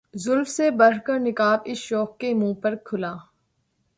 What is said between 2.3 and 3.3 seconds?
منہ پر کھلا